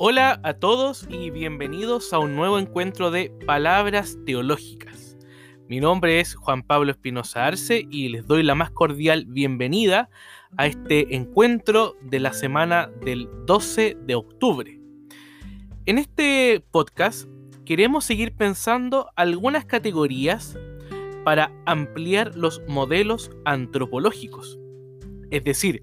[0.00, 5.18] Hola a todos y bienvenidos a un nuevo encuentro de Palabras Teológicas.
[5.66, 10.08] Mi nombre es Juan Pablo Espinosa Arce y les doy la más cordial bienvenida
[10.56, 14.80] a este encuentro de la semana del 12 de octubre.
[15.84, 17.28] En este podcast
[17.64, 20.56] queremos seguir pensando algunas categorías
[21.24, 24.60] para ampliar los modelos antropológicos.
[25.32, 25.82] Es decir,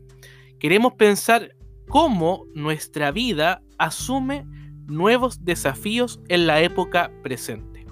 [0.57, 1.53] queremos pensar
[1.89, 4.45] cómo nuestra vida asume
[4.87, 7.85] nuevos desafíos en la época presente.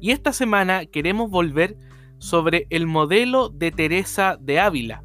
[0.00, 1.76] Y esta semana queremos volver
[2.18, 5.04] sobre el modelo de Teresa de Ávila,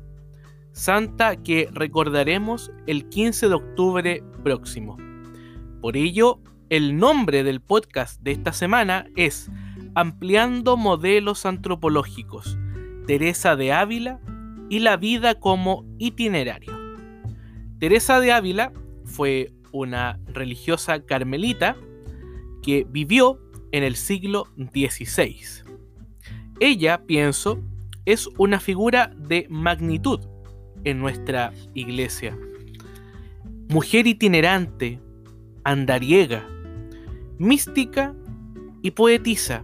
[0.72, 4.98] santa que recordaremos el 15 de octubre próximo.
[5.82, 9.50] Por ello, el nombre del podcast de esta semana es
[9.96, 12.58] Ampliando Modelos Antropológicos,
[13.08, 14.22] Teresa de Ávila
[14.70, 16.72] y la vida como itinerario.
[17.80, 18.72] Teresa de Ávila
[19.04, 21.76] fue una religiosa carmelita
[22.62, 23.40] que vivió
[23.72, 25.64] en el siglo XVI.
[26.60, 27.60] Ella, pienso,
[28.06, 30.20] es una figura de magnitud
[30.84, 32.38] en nuestra iglesia.
[33.70, 35.00] Mujer itinerante,
[35.64, 36.48] andariega,
[37.38, 38.14] mística
[38.82, 39.64] y poetisa,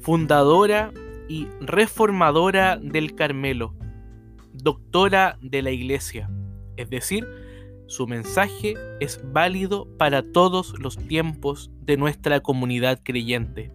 [0.00, 0.92] fundadora
[1.28, 3.74] y reformadora del Carmelo,
[4.52, 6.30] doctora de la iglesia,
[6.76, 7.26] es decir,
[7.86, 13.72] su mensaje es válido para todos los tiempos de nuestra comunidad creyente.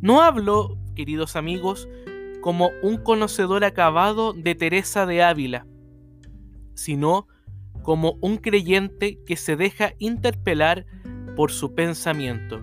[0.00, 1.88] No hablo, queridos amigos,
[2.42, 5.66] como un conocedor acabado de Teresa de Ávila,
[6.74, 7.26] sino
[7.82, 10.86] como un creyente que se deja interpelar
[11.36, 12.62] por su pensamiento.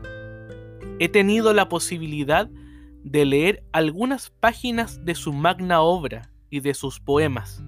[1.00, 2.50] He tenido la posibilidad
[3.04, 7.64] de leer algunas páginas de su magna obra y de sus poemas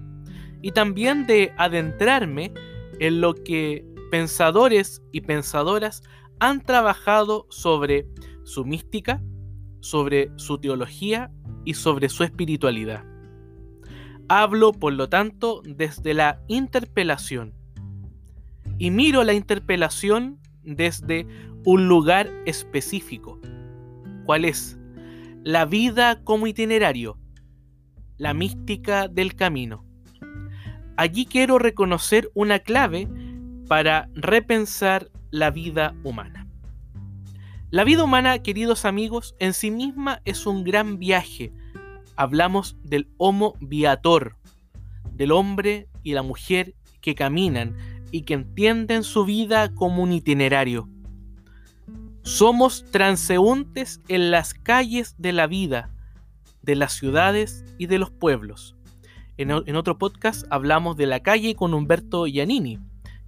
[0.62, 2.52] y también de adentrarme
[2.98, 6.02] en lo que pensadores y pensadoras
[6.38, 8.06] han trabajado sobre
[8.44, 9.22] su mística,
[9.80, 11.30] sobre su teología
[11.64, 13.04] y sobre su espiritualidad.
[14.28, 17.54] Hablo, por lo tanto, desde la interpelación.
[18.78, 21.26] Y miro la interpelación desde
[21.64, 23.40] un lugar específico.
[24.24, 24.78] ¿Cuál es?
[25.42, 27.18] La vida como itinerario,
[28.16, 29.89] la mística del camino.
[31.00, 33.08] Allí quiero reconocer una clave
[33.68, 36.46] para repensar la vida humana.
[37.70, 41.54] La vida humana, queridos amigos, en sí misma es un gran viaje.
[42.16, 44.36] Hablamos del Homo viator,
[45.14, 47.78] del hombre y la mujer que caminan
[48.10, 50.86] y que entienden su vida como un itinerario.
[52.24, 55.94] Somos transeúntes en las calles de la vida,
[56.60, 58.76] de las ciudades y de los pueblos.
[59.40, 62.78] En, otro podcast hablamos de la calle con Humberto Giannini.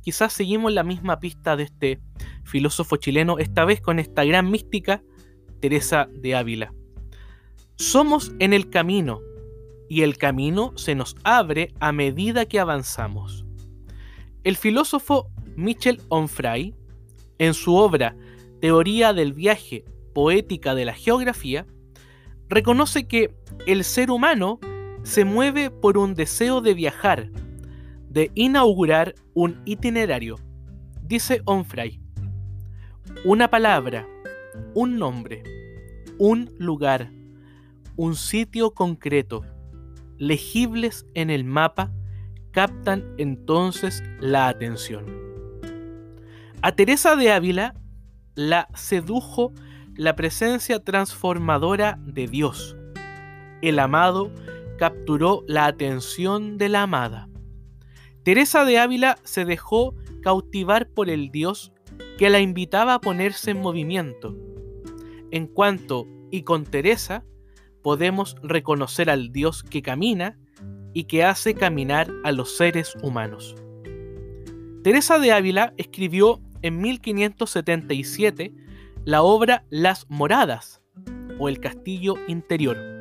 [0.02, 2.00] Quizás seguimos la misma pista de este
[2.44, 5.02] filósofo chileno, esta vez con esta gran mística,
[5.58, 6.74] Teresa de Ávila.
[7.76, 9.22] Somos en el camino
[9.88, 13.46] y el camino se nos abre a medida que avanzamos.
[14.44, 16.74] El filósofo Michel Onfray,
[17.38, 18.14] en su obra
[18.60, 21.66] Teoría del viaje, poética de la geografía,
[22.50, 23.34] reconoce que
[23.66, 24.60] el ser humano
[25.02, 27.30] se mueve por un deseo de viajar,
[28.08, 30.38] de inaugurar un itinerario.
[31.02, 32.00] Dice Onfray,
[33.24, 34.06] una palabra,
[34.74, 35.42] un nombre,
[36.18, 37.10] un lugar,
[37.96, 39.44] un sitio concreto,
[40.18, 41.90] legibles en el mapa,
[42.52, 45.04] captan entonces la atención.
[46.62, 47.74] A Teresa de Ávila
[48.34, 49.52] la sedujo
[49.94, 52.76] la presencia transformadora de Dios,
[53.62, 54.30] el amado
[54.82, 57.28] capturó la atención de la amada.
[58.24, 61.72] Teresa de Ávila se dejó cautivar por el Dios
[62.18, 64.36] que la invitaba a ponerse en movimiento.
[65.30, 67.24] En cuanto y con Teresa
[67.80, 70.36] podemos reconocer al Dios que camina
[70.92, 73.54] y que hace caminar a los seres humanos.
[74.82, 78.52] Teresa de Ávila escribió en 1577
[79.04, 80.82] la obra Las Moradas
[81.38, 82.91] o el Castillo Interior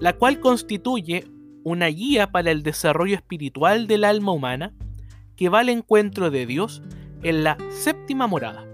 [0.00, 1.24] la cual constituye
[1.64, 4.74] una guía para el desarrollo espiritual del alma humana
[5.36, 6.82] que va al encuentro de Dios
[7.22, 8.66] en la séptima morada.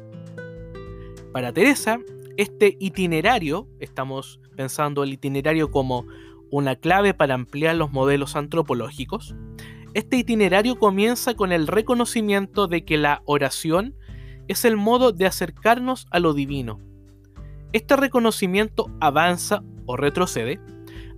[1.32, 1.98] Para Teresa,
[2.36, 6.06] este itinerario, estamos pensando el itinerario como
[6.50, 9.34] una clave para ampliar los modelos antropológicos,
[9.94, 13.94] este itinerario comienza con el reconocimiento de que la oración
[14.48, 16.80] es el modo de acercarnos a lo divino.
[17.72, 20.60] Este reconocimiento avanza o retrocede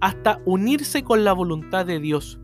[0.05, 2.39] hasta unirse con la voluntad de Dios.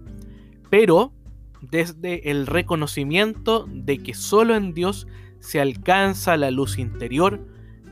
[0.71, 1.13] Pero
[1.61, 5.07] desde el reconocimiento de que solo en Dios
[5.41, 7.47] se alcanza la luz interior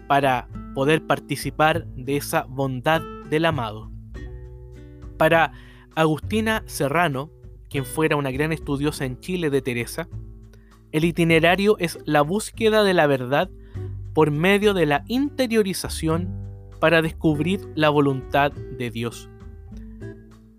[0.06, 3.92] para poder participar de esa bondad del amado.
[5.18, 5.52] Para
[5.94, 7.30] Agustina Serrano,
[7.68, 10.08] quien fuera una gran estudiosa en Chile de Teresa,
[10.92, 13.50] el itinerario es la búsqueda de la verdad
[14.14, 19.28] por medio de la interiorización para descubrir la voluntad de Dios.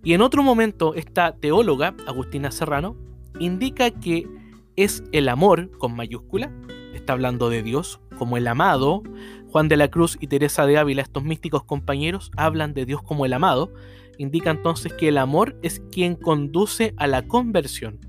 [0.04, 2.96] Y en otro momento, esta teóloga, Agustina Serrano,
[3.40, 4.28] indica que
[4.76, 6.52] es el amor, con mayúscula,
[6.94, 9.04] está hablando de Dios, como el amado.
[9.52, 13.26] Juan de la Cruz y Teresa de Ávila, estos místicos compañeros, hablan de Dios como
[13.26, 13.74] el amado.
[14.18, 18.00] Indica entonces que el amor es quien conduce a la conversión.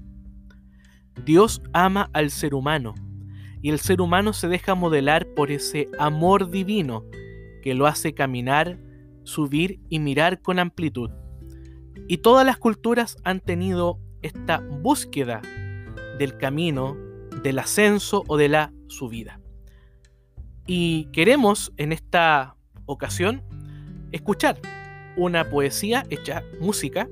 [1.24, 2.94] Dios ama al ser humano
[3.62, 7.04] y el ser humano se deja modelar por ese amor divino
[7.62, 8.78] que lo hace caminar,
[9.24, 11.10] subir y mirar con amplitud.
[12.10, 15.42] Y todas las culturas han tenido esta búsqueda
[16.18, 16.96] del camino,
[17.44, 19.38] del ascenso o de la subida.
[20.66, 23.44] Y queremos en esta ocasión
[24.10, 24.58] escuchar
[25.16, 27.08] una poesía hecha música,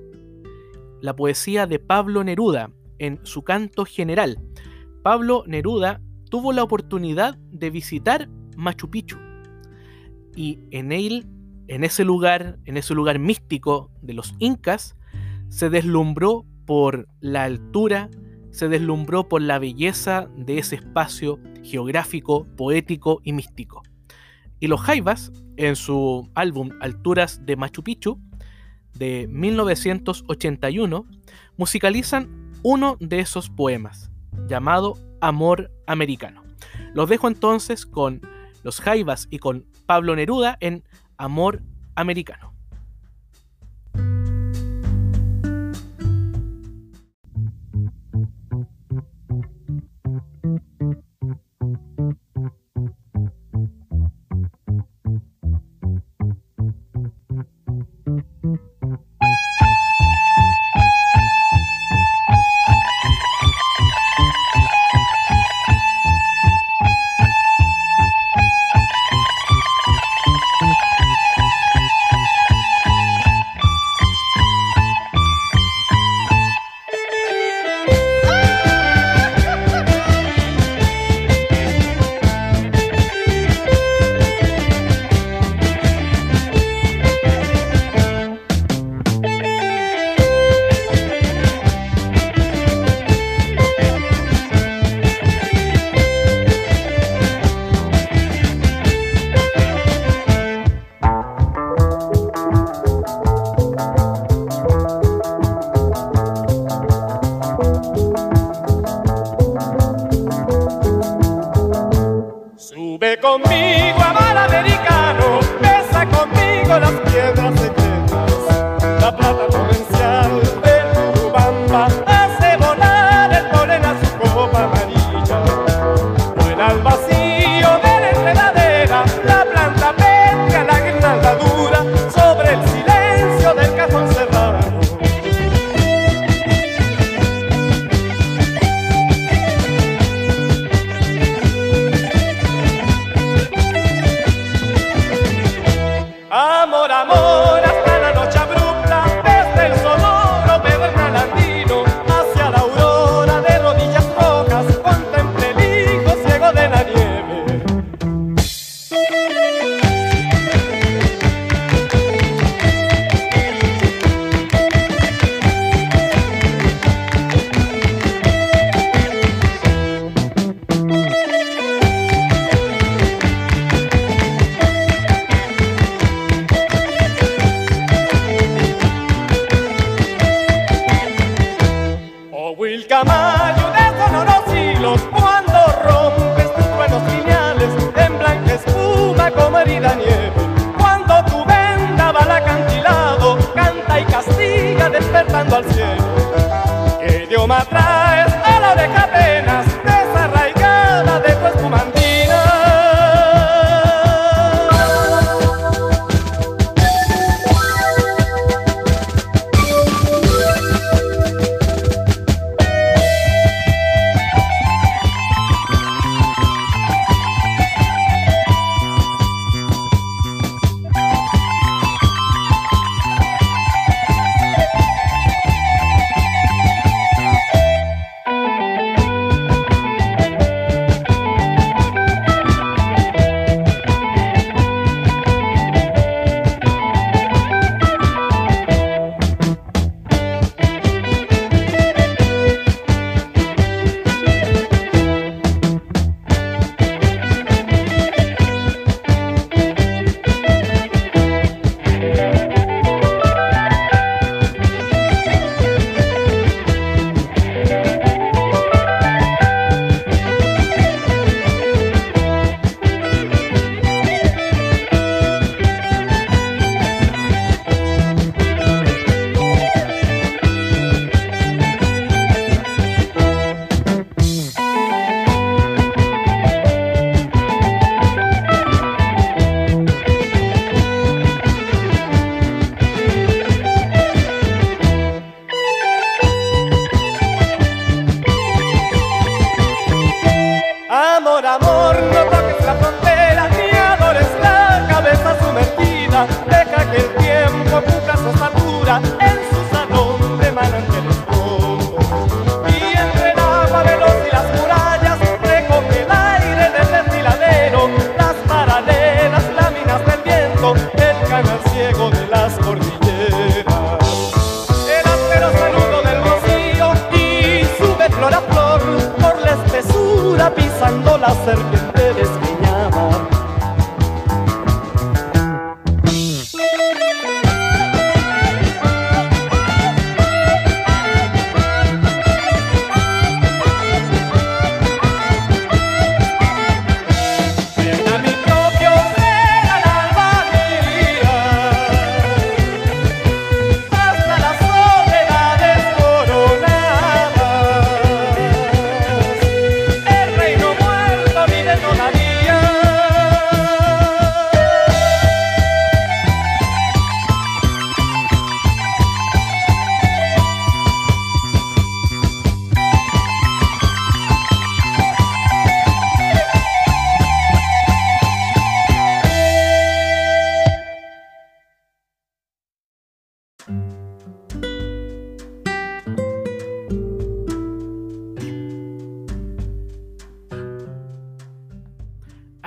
[1.01, 4.43] la poesía de Pablo Neruda en su canto general.
[5.05, 9.17] Pablo Neruda tuvo la oportunidad de visitar Machu Picchu
[10.35, 11.25] y en él,
[11.69, 14.97] en ese lugar, en ese lugar místico de los incas,
[15.49, 18.11] se deslumbró por la altura,
[18.51, 23.83] se deslumbró por la belleza de ese espacio geográfico, poético y místico.
[24.61, 28.19] Y los Jaivas, en su álbum Alturas de Machu Picchu,
[28.95, 31.07] de 1981,
[31.57, 34.11] musicalizan uno de esos poemas,
[34.49, 36.43] llamado Amor Americano.
[36.95, 38.21] Los dejo entonces con
[38.65, 40.83] los Jaivas y con Pablo Neruda en
[41.19, 41.63] Amor
[41.97, 42.58] Americano.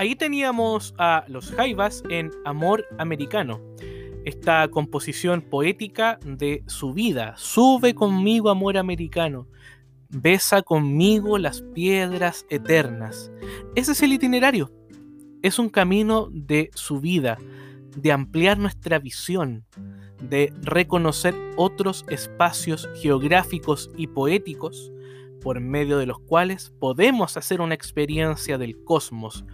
[0.01, 3.61] Ahí teníamos a los Jaivas en Amor Americano,
[4.25, 7.35] esta composición poética de su vida.
[7.37, 9.47] Sube conmigo, amor americano.
[10.09, 13.31] Besa conmigo las piedras eternas.
[13.75, 14.71] Ese es el itinerario.
[15.43, 17.37] Es un camino de su vida,
[17.95, 19.65] de ampliar nuestra visión,
[20.19, 24.91] de reconocer otros espacios geográficos y poéticos
[25.43, 29.45] por medio de los cuales podemos hacer una experiencia del cosmos,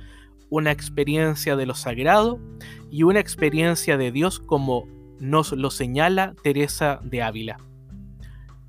[0.50, 2.40] una experiencia de lo sagrado
[2.90, 4.88] y una experiencia de Dios como
[5.20, 7.58] nos lo señala Teresa de Ávila.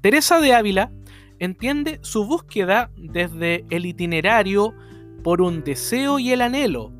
[0.00, 0.92] Teresa de Ávila
[1.38, 4.74] entiende su búsqueda desde el itinerario
[5.22, 6.92] por un deseo y el anhelo,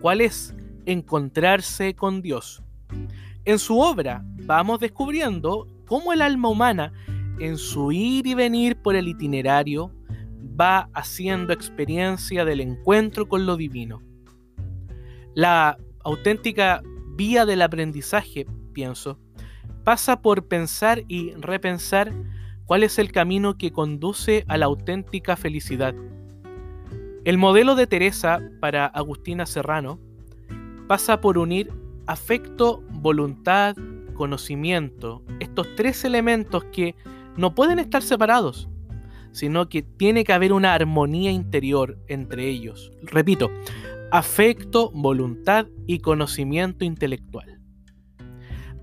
[0.00, 0.54] cuál es
[0.86, 2.62] encontrarse con Dios.
[3.44, 6.92] En su obra vamos descubriendo cómo el alma humana,
[7.38, 9.92] en su ir y venir por el itinerario,
[10.58, 14.02] va haciendo experiencia del encuentro con lo divino.
[15.36, 16.82] La auténtica
[17.14, 19.18] vía del aprendizaje, pienso,
[19.84, 22.10] pasa por pensar y repensar
[22.64, 25.94] cuál es el camino que conduce a la auténtica felicidad.
[27.26, 30.00] El modelo de Teresa para Agustina Serrano
[30.86, 31.70] pasa por unir
[32.06, 33.76] afecto, voluntad,
[34.14, 36.94] conocimiento, estos tres elementos que
[37.36, 38.70] no pueden estar separados,
[39.32, 42.90] sino que tiene que haber una armonía interior entre ellos.
[43.02, 43.50] Repito,
[44.10, 47.60] afecto, voluntad y conocimiento intelectual.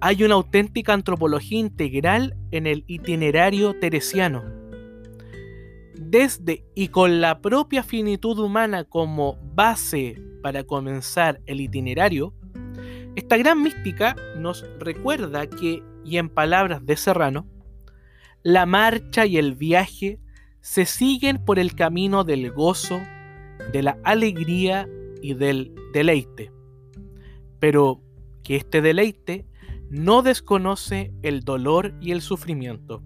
[0.01, 4.43] Hay una auténtica antropología integral en el itinerario teresiano.
[5.95, 12.33] Desde y con la propia finitud humana como base para comenzar el itinerario,
[13.15, 17.47] esta gran mística nos recuerda que, y en palabras de Serrano,
[18.43, 20.19] la marcha y el viaje
[20.59, 22.99] se siguen por el camino del gozo,
[23.71, 24.89] de la alegría
[25.23, 26.51] y del deleite,
[27.59, 28.01] pero
[28.43, 29.47] que este deleite
[29.89, 33.01] no desconoce el dolor y el sufrimiento.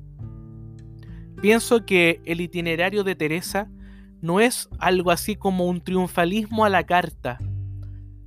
[1.41, 3.69] Pienso que el itinerario de Teresa
[4.19, 7.37] no es algo así como un triunfalismo a la carta,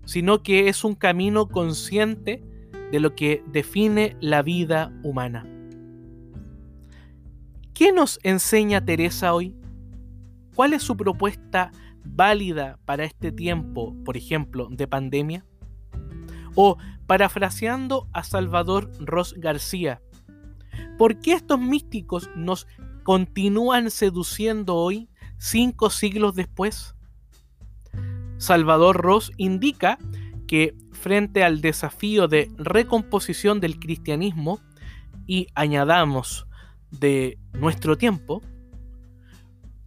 [0.05, 2.45] sino que es un camino consciente
[2.93, 5.45] de lo que define la vida humana.
[7.75, 9.57] ¿Qué nos enseña Teresa hoy?
[10.55, 11.73] ¿Cuál es su propuesta
[12.05, 15.45] válida para este tiempo, por ejemplo, de pandemia?
[16.55, 16.77] O,
[17.07, 20.01] parafraseando a Salvador Ross García,
[20.99, 22.67] ¿por qué estos místicos nos
[23.03, 26.95] continúan seduciendo hoy, cinco siglos después?
[28.39, 29.99] Salvador Ross indica
[30.47, 34.61] que frente al desafío de recomposición del cristianismo,
[35.31, 36.49] y añadamos
[36.91, 38.43] de nuestro tiempo,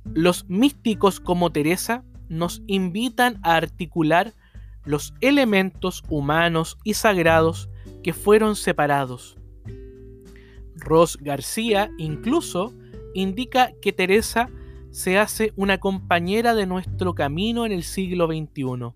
[0.06, 4.34] los místicos como Teresa nos invitan a articular
[4.86, 7.70] los elementos humanos y sagrados
[8.02, 9.38] que fueron separados.
[10.76, 12.74] Ross García incluso
[13.14, 14.50] indica que Teresa
[14.92, 18.94] se hace una compañera de nuestro camino en el siglo XXI.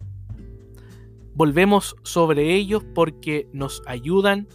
[1.33, 4.47] Volvemos sobre ellos porque nos ayudan,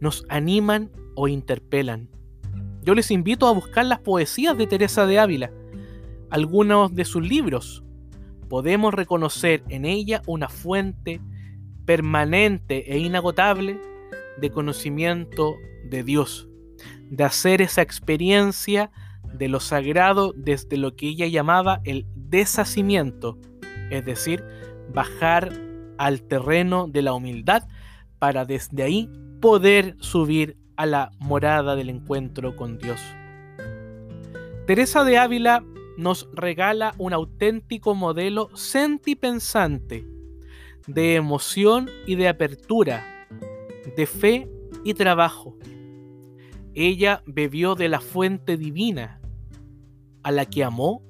[0.00, 2.08] nos animan o interpelan.
[2.82, 5.52] Yo les invito a buscar las poesías de Teresa de Ávila
[6.32, 7.84] algunos de sus libros,
[8.48, 11.20] podemos reconocer en ella una fuente
[11.84, 13.78] permanente e inagotable
[14.38, 15.56] de conocimiento
[15.90, 16.48] de Dios,
[17.10, 18.90] de hacer esa experiencia
[19.34, 23.38] de lo sagrado desde lo que ella llamaba el deshacimiento,
[23.90, 24.42] es decir,
[24.90, 25.52] bajar
[25.98, 27.68] al terreno de la humildad
[28.18, 29.10] para desde ahí
[29.42, 33.02] poder subir a la morada del encuentro con Dios.
[34.66, 35.62] Teresa de Ávila
[35.96, 40.06] nos regala un auténtico modelo sentipensante
[40.86, 43.26] de emoción y de apertura,
[43.96, 44.48] de fe
[44.84, 45.56] y trabajo.
[46.74, 49.20] Ella bebió de la fuente divina,
[50.22, 51.02] a la que amó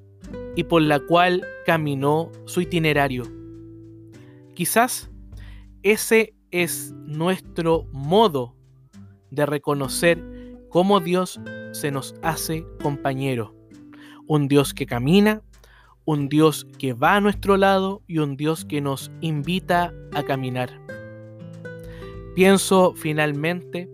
[0.56, 3.24] y por la cual caminó su itinerario.
[4.54, 5.10] Quizás
[5.82, 8.56] ese es nuestro modo
[9.30, 10.22] de reconocer
[10.68, 11.40] cómo Dios
[11.72, 13.61] se nos hace compañero
[14.26, 15.42] un Dios que camina,
[16.04, 20.70] un Dios que va a nuestro lado y un Dios que nos invita a caminar.
[22.34, 23.88] Pienso finalmente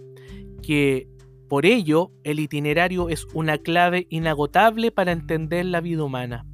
[0.62, 1.08] que
[1.48, 6.46] por ello el itinerario es una clave inagotable para entender la vida humana,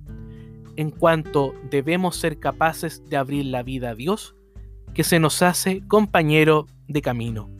[0.76, 4.34] en cuanto debemos ser capaces de abrir la vida a Dios,
[4.94, 7.50] que se nos hace compañero de camino.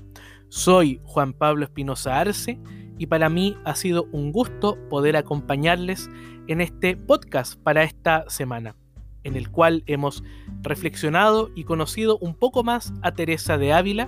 [0.49, 2.61] Soy Juan Pablo Espinosa Arce
[2.99, 6.09] y para mí ha sido un gusto poder acompañarles
[6.47, 8.77] en este podcast para esta semana.
[9.27, 10.23] en el cual hemos
[10.61, 14.07] reflexionado y conocido un poco más a Teresa de Ávila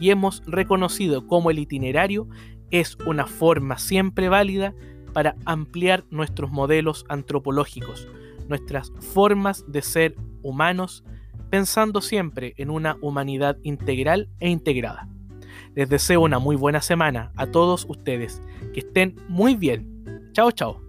[0.00, 2.26] y hemos reconocido cómo el itinerario
[2.70, 4.74] es una forma siempre válida
[5.12, 8.08] para ampliar nuestros modelos antropológicos,
[8.48, 11.04] nuestras formas de ser humanos,
[11.50, 15.08] pensando siempre en una humanidad integral e integrada.
[15.76, 20.30] Les deseo una muy buena semana a todos ustedes, que estén muy bien.
[20.32, 20.85] Chao, chao.